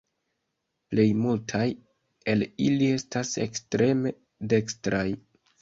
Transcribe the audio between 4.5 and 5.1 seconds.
dekstraj.